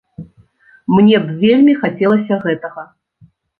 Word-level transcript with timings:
Мне 0.95 1.19
б 1.27 1.37
вельмі 1.45 1.77
хацелася 1.83 2.43
гэтага. 2.47 2.81